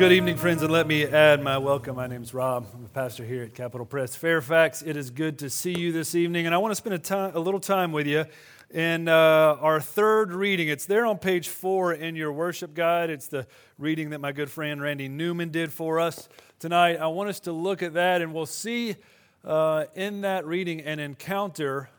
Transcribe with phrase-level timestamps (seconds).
[0.00, 1.96] good evening, friends, and let me add my welcome.
[1.96, 2.66] My name is Rob.
[2.74, 4.80] I'm a pastor here at Capital Press Fairfax.
[4.80, 7.32] It is good to see you this evening, and I want to spend a, time,
[7.34, 8.24] a little time with you
[8.70, 9.12] in uh,
[9.60, 10.68] our third reading.
[10.68, 13.10] It's there on page four in your worship guide.
[13.10, 13.46] It's the
[13.76, 16.96] reading that my good friend Randy Newman did for us tonight.
[16.96, 18.96] I want us to look at that, and we'll see
[19.44, 21.90] uh, in that reading an encounter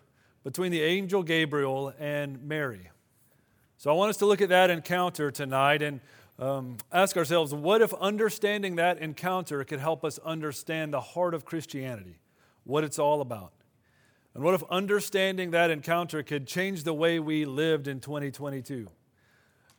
[0.43, 2.89] between the angel Gabriel and Mary.
[3.77, 5.99] So I want us to look at that encounter tonight, and
[6.41, 11.45] um, ask ourselves what if understanding that encounter could help us understand the heart of
[11.45, 12.17] Christianity,
[12.63, 13.53] what it's all about?
[14.33, 18.87] And what if understanding that encounter could change the way we lived in 2022?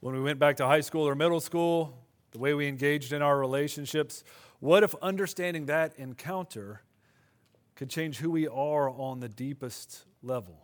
[0.01, 1.99] When we went back to high school or middle school,
[2.33, 4.25] the way we engaged in our relationships,
[4.61, 6.83] what if understanding that encounter
[7.75, 10.59] could change who we are on the deepest level?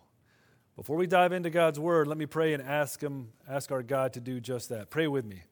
[0.77, 4.13] Before we dive into God's word, let me pray and ask him ask our God
[4.13, 4.91] to do just that.
[4.91, 5.43] Pray with me.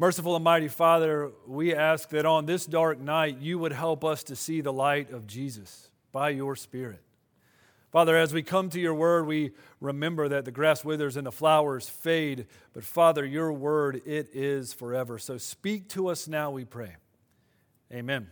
[0.00, 4.22] Merciful and mighty Father, we ask that on this dark night you would help us
[4.22, 7.02] to see the light of Jesus by your Spirit.
[7.92, 11.30] Father, as we come to your word, we remember that the grass withers and the
[11.30, 15.18] flowers fade, but Father, your word, it is forever.
[15.18, 16.96] So speak to us now, we pray.
[17.92, 18.30] Amen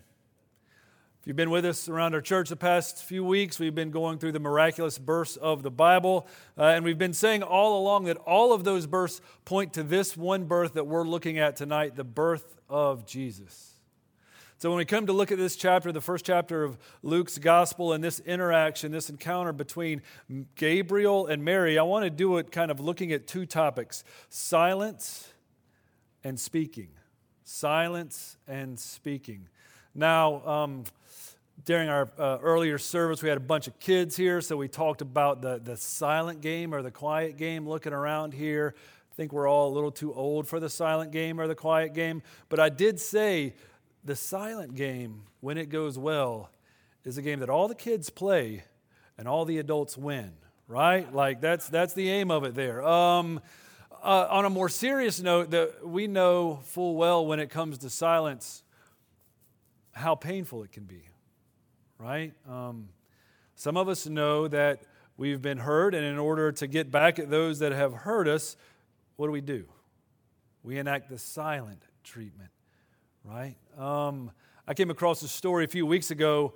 [1.29, 4.33] you've been with us around our church the past few weeks, we've been going through
[4.33, 6.27] the miraculous births of the Bible.
[6.57, 10.17] Uh, and we've been saying all along that all of those births point to this
[10.17, 13.75] one birth that we're looking at tonight the birth of Jesus.
[14.57, 17.93] So, when we come to look at this chapter, the first chapter of Luke's gospel,
[17.93, 20.01] and this interaction, this encounter between
[20.55, 25.29] Gabriel and Mary, I want to do it kind of looking at two topics silence
[26.25, 26.89] and speaking.
[27.45, 29.49] Silence and speaking.
[29.95, 30.85] Now, um,
[31.69, 35.03] during our uh, earlier service, we had a bunch of kids here, so we talked
[35.03, 38.75] about the, the silent game or the quiet game looking around here.
[39.13, 41.93] I think we're all a little too old for the silent game or the quiet
[41.93, 43.53] game, but I did say
[44.03, 46.49] the silent game, when it goes well,
[47.05, 48.65] is a game that all the kids play
[49.19, 50.33] and all the adults win,
[50.69, 51.15] right?
[51.15, 52.83] Like that's, that's the aim of it there.
[52.83, 53.43] Um,
[54.03, 55.55] uh, on a more serious note,
[55.85, 58.63] we know full well when it comes to silence
[59.93, 61.03] how painful it can be
[61.99, 62.33] right?
[62.49, 62.89] Um,
[63.55, 64.83] some of us know that
[65.17, 68.57] we've been hurt, and in order to get back at those that have hurt us,
[69.17, 69.65] what do we do?
[70.63, 72.51] We enact the silent treatment,
[73.25, 73.57] right?
[73.77, 74.31] Um,
[74.67, 76.55] I came across a story a few weeks ago,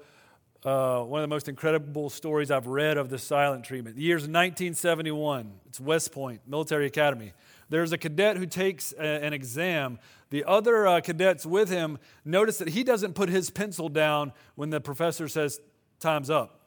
[0.65, 3.97] uh, one of the most incredible stories I've read of the silent treatment.
[3.97, 5.53] The year's 1971.
[5.67, 7.33] It's West Point Military Academy.
[7.73, 9.99] There's a cadet who takes a, an exam
[10.33, 14.71] the other uh, cadets with him notice that he doesn't put his pencil down when
[14.71, 15.61] the professor says,
[16.01, 16.61] Time's up.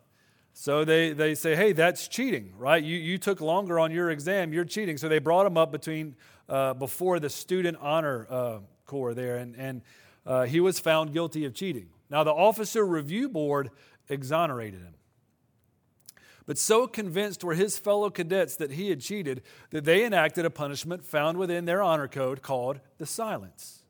[0.53, 2.83] So they, they say, Hey, that's cheating, right?
[2.83, 4.97] You, you took longer on your exam, you're cheating.
[4.97, 6.15] So they brought him up between,
[6.47, 9.81] uh, before the student honor uh, corps there, and, and
[10.27, 11.87] uh, he was found guilty of cheating.
[12.07, 13.71] Now, the officer review board
[14.09, 14.93] exonerated him.
[16.45, 19.41] But so convinced were his fellow cadets that he had cheated
[19.71, 23.81] that they enacted a punishment found within their honor code called the silence.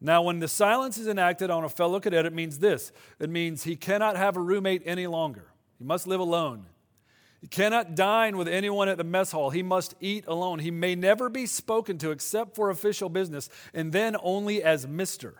[0.00, 3.64] Now, when the silence is enacted on a fellow cadet, it means this it means
[3.64, 6.66] he cannot have a roommate any longer, he must live alone.
[7.40, 9.50] He cannot dine with anyone at the mess hall.
[9.50, 10.60] He must eat alone.
[10.60, 15.34] He may never be spoken to except for official business, and then only as Mr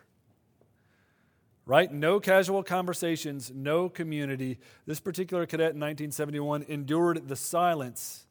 [1.66, 1.90] right?
[1.90, 4.58] No casual conversations, no community.
[4.86, 8.26] This particular cadet in 1971 endured the silence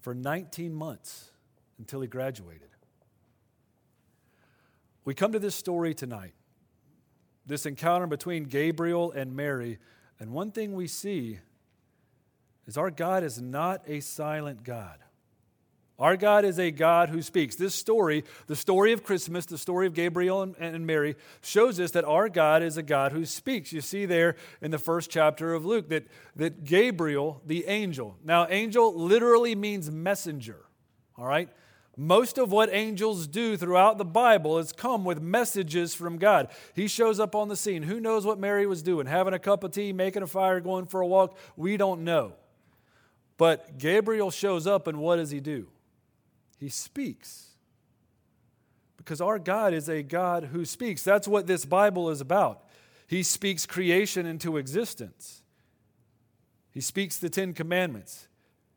[0.00, 1.30] for 19 months
[1.78, 2.68] until he graduated.
[5.04, 6.34] We come to this story tonight,
[7.46, 9.78] this encounter between Gabriel and Mary,
[10.20, 11.38] and one thing we see
[12.66, 14.98] is our God is not a silent God.
[15.98, 17.56] Our God is a God who speaks.
[17.56, 21.90] This story, the story of Christmas, the story of Gabriel and, and, Mary, shows us
[21.90, 23.72] that our God is a God who speaks.
[23.72, 28.46] You see there in the first chapter of Luke that, that Gabriel, the angel, now,
[28.48, 30.60] angel literally means messenger,
[31.16, 31.48] all right?
[31.96, 36.46] Most of what angels do throughout the Bible is come with messages from God.
[36.74, 37.82] He shows up on the scene.
[37.82, 39.08] Who knows what Mary was doing?
[39.08, 41.36] Having a cup of tea, making a fire, going for a walk?
[41.56, 42.34] We don't know.
[43.36, 45.66] But Gabriel shows up, and what does he do?
[46.58, 47.46] He speaks.
[48.96, 51.02] Because our God is a God who speaks.
[51.02, 52.64] That's what this Bible is about.
[53.06, 55.42] He speaks creation into existence.
[56.70, 58.28] He speaks the Ten Commandments.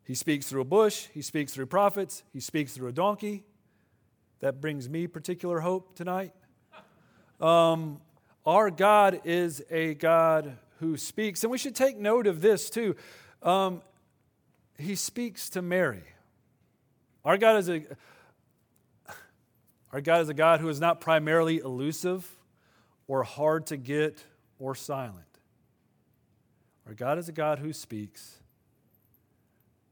[0.03, 1.07] He speaks through a bush.
[1.13, 2.23] He speaks through prophets.
[2.31, 3.43] He speaks through a donkey.
[4.39, 6.33] That brings me particular hope tonight.
[7.39, 7.99] Um,
[8.45, 11.43] our God is a God who speaks.
[11.43, 12.95] And we should take note of this too.
[13.43, 13.81] Um,
[14.77, 16.03] he speaks to Mary.
[17.23, 17.83] Our God is a
[19.91, 22.37] Our God is a God who is not primarily elusive
[23.07, 24.23] or hard to get
[24.57, 25.25] or silent.
[26.87, 28.37] Our God is a God who speaks.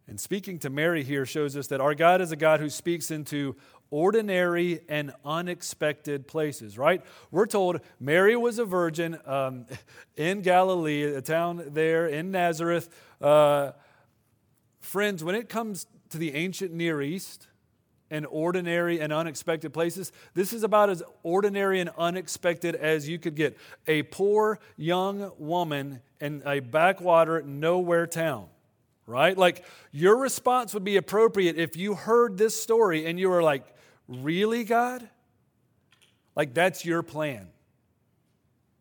[0.08, 3.12] And speaking to Mary here shows us that our God is a God who speaks
[3.12, 3.56] into
[3.92, 7.04] ordinary and unexpected places, right?
[7.30, 9.66] We're told Mary was a virgin um,
[10.16, 12.90] in Galilee, a town there in Nazareth.
[13.22, 13.74] Uh,
[14.80, 17.48] friends, when it comes to the ancient Near East
[18.12, 23.36] and ordinary and unexpected places, this is about as ordinary and unexpected as you could
[23.36, 23.58] get.
[23.88, 28.48] A poor young woman in a backwater, nowhere town
[29.10, 29.36] right?
[29.36, 33.64] Like your response would be appropriate if you heard this story and you were like,
[34.08, 35.08] Really, God?
[36.36, 37.50] Like that's your plan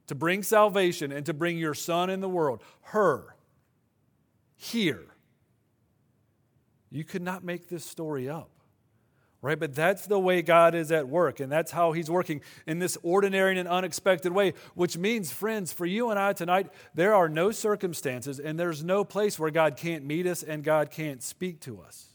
[0.06, 3.36] to bring salvation and to bring your son in the world, her,
[4.56, 5.04] here.
[6.90, 8.50] You could not make this story up.
[9.40, 9.58] Right?
[9.58, 12.98] But that's the way God is at work, and that's how He's working in this
[13.04, 17.52] ordinary and unexpected way, which means, friends, for you and I tonight, there are no
[17.52, 21.80] circumstances and there's no place where God can't meet us and God can't speak to
[21.80, 22.06] us.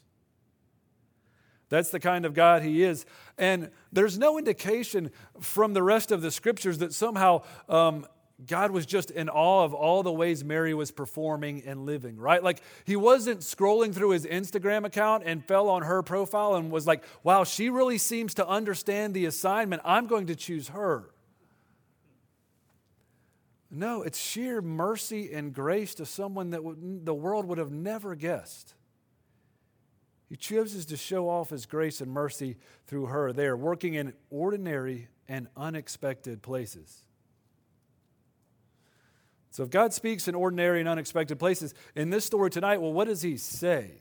[1.69, 3.05] That's the kind of God He is.
[3.37, 5.09] And there's no indication
[5.39, 8.05] from the rest of the scriptures that somehow um,
[8.45, 12.43] God was just in awe of all the ways Mary was performing and living, right?
[12.43, 16.87] Like he wasn't scrolling through his Instagram account and fell on her profile and was
[16.87, 19.81] like, wow, she really seems to understand the assignment.
[19.85, 21.09] I'm going to choose her.
[23.69, 26.61] No, it's sheer mercy and grace to someone that
[27.05, 28.73] the world would have never guessed.
[30.29, 32.57] He chooses to show off his grace and mercy
[32.87, 37.03] through her there, working in ordinary and unexpected places.
[39.53, 43.07] So, if God speaks in ordinary and unexpected places, in this story tonight, well, what
[43.07, 43.91] does he say?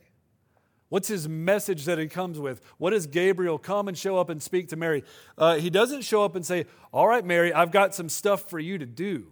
[0.89, 2.63] What's his message that he comes with?
[2.79, 5.05] What does Gabriel come and show up and speak to Mary?
[5.37, 8.59] Uh, he doesn't show up and say, All right, Mary, I've got some stuff for
[8.59, 9.31] you to do.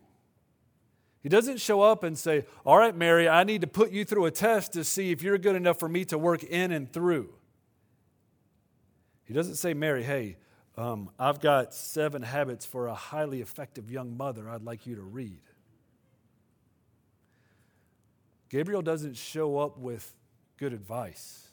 [1.23, 4.27] He doesn't show up and say, All right, Mary, I need to put you through
[4.27, 7.33] a test to see if you're good enough for me to work in and through.
[9.25, 10.37] He doesn't say, Mary, hey,
[10.77, 15.03] um, I've got seven habits for a highly effective young mother I'd like you to
[15.03, 15.41] read.
[18.51, 20.15] Gabriel doesn't show up with
[20.59, 21.49] good advice.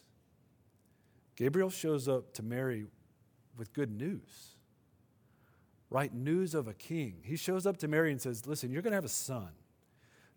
[1.38, 2.88] Gabriel shows up to Mary
[3.56, 4.58] with good news
[5.90, 6.14] right?
[6.14, 7.16] News of a king.
[7.24, 9.50] He shows up to Mary and says, Listen, you're going to have a son.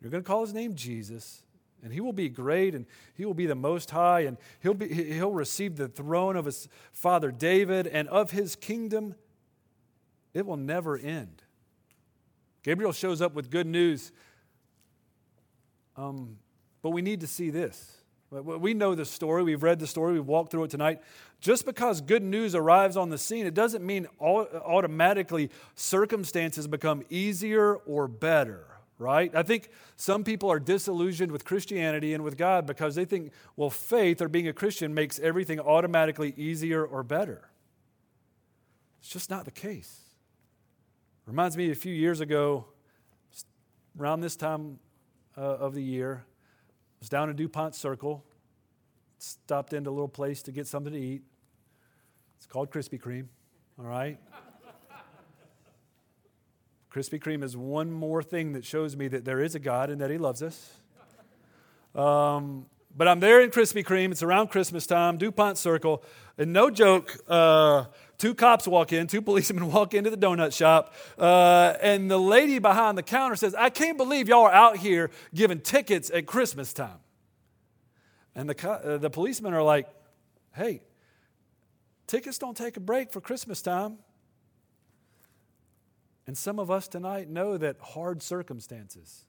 [0.01, 1.43] You're going to call his name Jesus,
[1.83, 4.89] and he will be great, and he will be the Most High, and he'll, be,
[4.89, 9.15] he'll receive the throne of his father David, and of his kingdom,
[10.33, 11.43] it will never end.
[12.63, 14.13] Gabriel shows up with good news,
[15.97, 16.39] um,
[16.83, 17.97] but we need to see this.
[18.31, 19.43] We know the story.
[19.43, 20.13] We've read the story.
[20.13, 21.01] We've walked through it tonight.
[21.41, 27.75] Just because good news arrives on the scene, it doesn't mean automatically circumstances become easier
[27.75, 28.67] or better,
[28.99, 29.35] right?
[29.35, 33.71] I think some people are disillusioned with Christianity and with God because they think, well,
[33.71, 37.51] faith or being a Christian makes everything automatically easier or better.
[39.01, 40.03] It's just not the case.
[41.27, 42.67] Reminds me a few years ago,
[43.99, 44.79] around this time
[45.37, 46.25] uh, of the year,
[47.01, 48.25] was down in DuPont Circle,
[49.19, 51.23] stopped into a little place to get something to eat.
[52.37, 53.27] It's called Krispy Kreme,
[53.79, 54.19] all right?
[56.93, 60.01] Krispy Kreme is one more thing that shows me that there is a God and
[60.01, 60.75] that He loves us.
[61.95, 64.11] Um, but I'm there in Krispy Kreme.
[64.11, 66.03] It's around Christmas time, DuPont Circle.
[66.37, 67.85] And no joke, uh,
[68.21, 70.95] two cops walk in, two policemen walk into the donut shop.
[71.19, 75.11] Uh, and the lady behind the counter says, I can't believe y'all are out here
[75.35, 76.99] giving tickets at Christmas time.
[78.35, 79.89] And the, uh, the policemen are like,
[80.55, 80.83] hey,
[82.07, 83.99] tickets don't take a break for Christmas time.
[86.27, 89.25] And some of us tonight know that hard circumstances,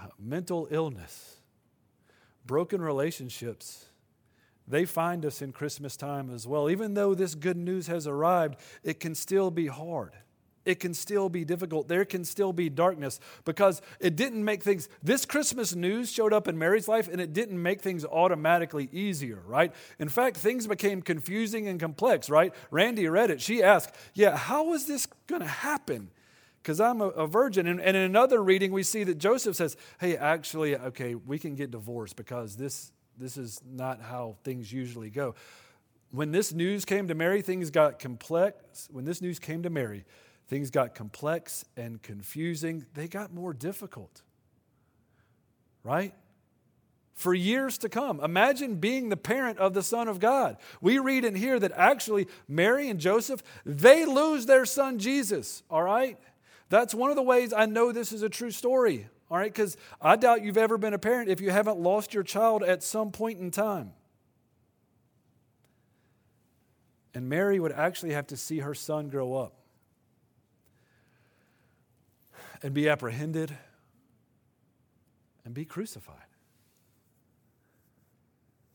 [0.00, 1.40] uh, mental illness,
[2.46, 3.86] broken relationships,
[4.72, 6.70] they find us in Christmas time as well.
[6.70, 10.12] Even though this good news has arrived, it can still be hard.
[10.64, 11.88] It can still be difficult.
[11.88, 14.88] There can still be darkness because it didn't make things.
[15.02, 19.42] This Christmas news showed up in Mary's life and it didn't make things automatically easier,
[19.46, 19.74] right?
[19.98, 22.54] In fact, things became confusing and complex, right?
[22.70, 23.40] Randy read it.
[23.40, 26.10] She asked, Yeah, how is this going to happen?
[26.62, 27.66] because I'm a, a virgin.
[27.66, 31.56] And, and, in another reading, we see that Joseph says, Hey, actually, okay, we can
[31.56, 35.34] get divorced because this, this is not how things usually go.
[36.10, 38.88] When this news came to Mary, things got complex.
[38.90, 40.04] When this news came to Mary,
[40.48, 42.86] things got complex and confusing.
[42.94, 44.22] They got more difficult,
[45.82, 46.14] right?
[47.14, 48.20] for years to come.
[48.20, 50.56] Imagine being the parent of the Son of God.
[50.80, 55.82] We read in here that actually Mary and Joseph, they lose their son Jesus, all
[55.82, 56.18] right?
[56.68, 59.50] That's one of the ways I know this is a true story, all right?
[59.50, 62.82] Because I doubt you've ever been a parent if you haven't lost your child at
[62.82, 63.92] some point in time.
[67.14, 69.54] And Mary would actually have to see her son grow up
[72.62, 73.56] and be apprehended
[75.46, 76.16] and be crucified.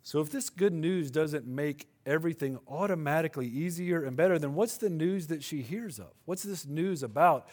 [0.02, 4.90] So, if this good news doesn't make everything automatically easier and better, then what's the
[4.90, 6.14] news that she hears of?
[6.26, 7.48] What's this news about?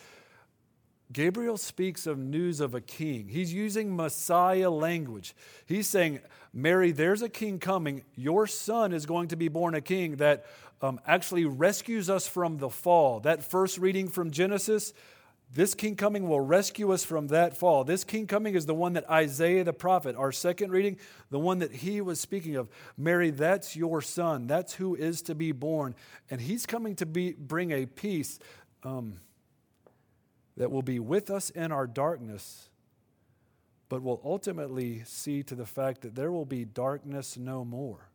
[1.13, 3.29] Gabriel speaks of news of a king.
[3.29, 5.35] He's using Messiah language.
[5.67, 6.21] He's saying,
[6.53, 8.05] Mary, there's a king coming.
[8.15, 10.47] Your son is going to be born a king that
[10.83, 13.21] um, actually rescues us from the fall.
[13.21, 14.93] That first reading from Genesis,
[15.53, 17.85] this king coming will rescue us from that fall.
[17.85, 20.99] This king coming is the one that Isaiah the prophet, our second reading,
[21.31, 22.69] the one that he was speaking of.
[22.97, 24.47] Mary, that's your son.
[24.47, 25.95] That's who is to be born.
[26.31, 28.39] And he's coming to be, bring a peace
[28.83, 29.15] um,
[30.57, 32.69] that will be with us in our darkness,
[33.89, 38.09] but will ultimately see to the fact that there will be darkness no more.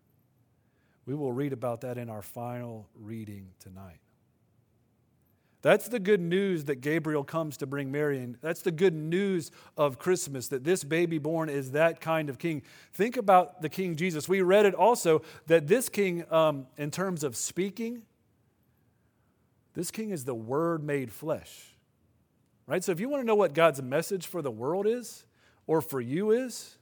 [1.06, 4.00] We will read about that in our final reading tonight.
[5.62, 8.20] That's the good news that Gabriel comes to bring Mary.
[8.20, 12.38] And that's the good news of Christmas, that this baby born is that kind of
[12.38, 12.62] king.
[12.94, 14.30] Think about the King Jesus.
[14.30, 18.04] We read it also that this king, um, in terms of speaking,
[19.74, 21.76] this king is the Word made flesh.
[22.70, 22.84] Right?
[22.84, 25.26] So if you want to know what God's message for the world is,
[25.66, 26.78] or for you is,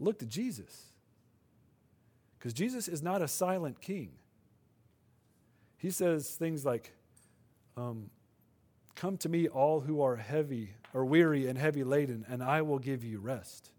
[0.00, 0.86] look to Jesus.
[2.38, 4.12] Because Jesus is not a silent king.
[5.76, 6.94] He says things like,
[7.76, 8.08] um,
[8.94, 12.78] Come to me, all who are heavy or weary and heavy laden, and I will
[12.78, 13.70] give you rest.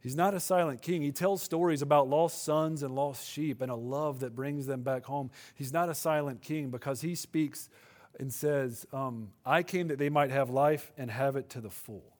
[0.00, 1.02] He's not a silent king.
[1.02, 4.82] He tells stories about lost sons and lost sheep and a love that brings them
[4.82, 5.30] back home.
[5.54, 7.68] He's not a silent king because he speaks
[8.18, 11.70] and says, um, I came that they might have life and have it to the
[11.70, 12.16] full.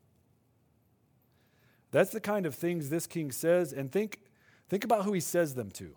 [1.91, 4.21] That's the kind of things this king says, and think,
[4.69, 5.97] think about who he says them to.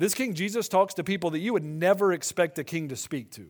[0.00, 3.30] This King Jesus talks to people that you would never expect a king to speak
[3.32, 3.48] to,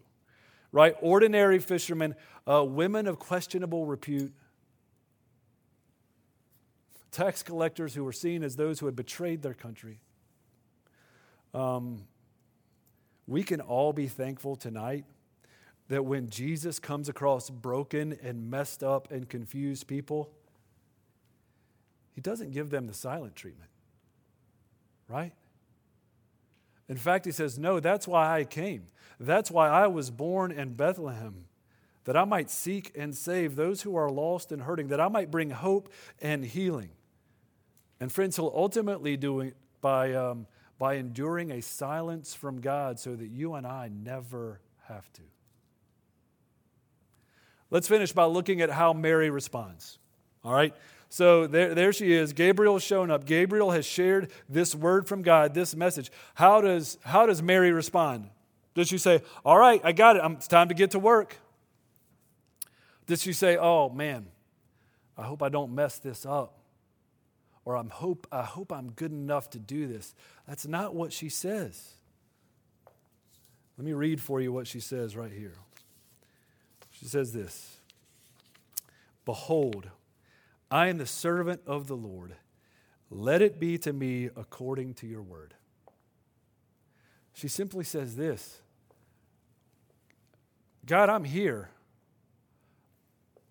[0.72, 0.96] right?
[1.00, 4.34] Ordinary fishermen, uh, women of questionable repute,
[7.12, 10.00] tax collectors who were seen as those who had betrayed their country.
[11.54, 12.08] Um,
[13.30, 15.04] we can all be thankful tonight
[15.86, 20.32] that when Jesus comes across broken and messed up and confused people,
[22.12, 23.70] he doesn't give them the silent treatment,
[25.08, 25.32] right?
[26.88, 28.88] In fact, he says, No, that's why I came.
[29.20, 31.44] That's why I was born in Bethlehem,
[32.06, 35.30] that I might seek and save those who are lost and hurting, that I might
[35.30, 35.88] bring hope
[36.20, 36.90] and healing.
[38.00, 40.48] And friends, he'll ultimately do it by, um,
[40.80, 45.20] by enduring a silence from God so that you and I never have to.
[47.70, 49.98] Let's finish by looking at how Mary responds.
[50.42, 50.74] All right?
[51.10, 52.32] So there, there she is.
[52.32, 53.26] Gabriel has shown up.
[53.26, 56.10] Gabriel has shared this word from God, this message.
[56.34, 58.30] How does, how does Mary respond?
[58.74, 60.22] Does she say, All right, I got it.
[60.32, 61.36] it's time to get to work?
[63.06, 64.28] Does she say, Oh, man,
[65.18, 66.59] I hope I don't mess this up?
[67.64, 70.14] Or I'm hope, I hope I'm good enough to do this.
[70.48, 71.94] That's not what she says.
[73.76, 75.54] Let me read for you what she says right here.
[76.90, 77.78] She says this
[79.24, 79.88] Behold,
[80.70, 82.34] I am the servant of the Lord.
[83.10, 85.54] Let it be to me according to your word.
[87.32, 88.60] She simply says this
[90.84, 91.70] God, I'm here.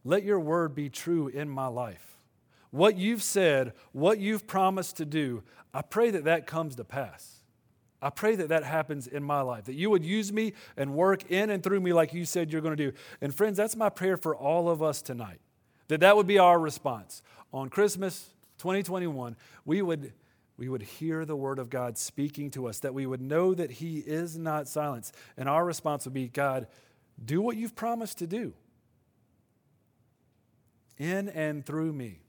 [0.04, 2.19] Let your word be true in my life.
[2.72, 7.40] What you've said, what you've promised to do, I pray that that comes to pass.
[8.02, 11.30] I pray that that happens in my life, that you would use me and work
[11.30, 12.98] in and through me like you said you're going to do.
[13.20, 15.42] And friends, that's my prayer for all of us tonight.
[15.90, 17.22] That that would be our response.
[17.52, 19.36] On Christmas 2021,
[19.66, 20.14] we would,
[20.56, 23.72] we would hear the word of God speaking to us, that we would know that
[23.72, 25.12] He is not silent.
[25.36, 26.68] And our response would be God,
[27.24, 28.54] do what you've promised to do
[30.98, 32.20] in and through me.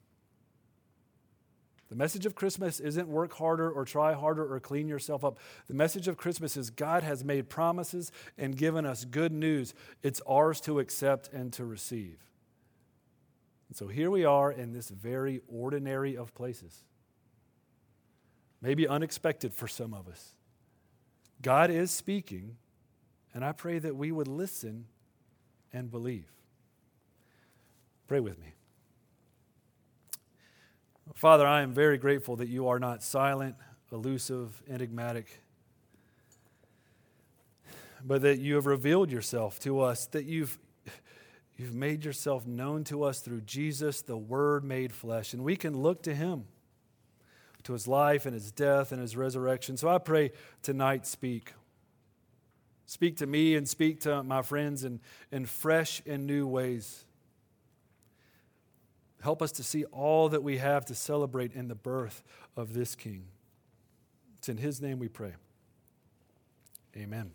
[1.90, 5.38] The message of Christmas isn't work harder or try harder or clean yourself up.
[5.66, 9.74] The message of Christmas is God has made promises and given us good news.
[10.00, 12.18] It's ours to accept and to receive.
[13.68, 16.84] And so here we are in this very ordinary of places.
[18.62, 20.36] Maybe unexpected for some of us.
[21.42, 22.56] God is speaking,
[23.34, 24.86] and I pray that we would listen
[25.72, 26.30] and believe.
[28.06, 28.54] Pray with me.
[31.14, 33.56] Father, I am very grateful that you are not silent,
[33.92, 35.42] elusive, enigmatic,
[38.04, 40.58] but that you have revealed yourself to us, that you've,
[41.56, 45.76] you've made yourself known to us through Jesus, the Word made flesh, and we can
[45.76, 46.44] look to him,
[47.64, 49.76] to his life and his death and his resurrection.
[49.76, 51.52] So I pray tonight, speak.
[52.86, 55.00] Speak to me and speak to my friends in,
[55.30, 57.04] in fresh and new ways.
[59.20, 62.22] Help us to see all that we have to celebrate in the birth
[62.56, 63.24] of this King.
[64.38, 65.34] It's in His name we pray.
[66.96, 67.32] Amen.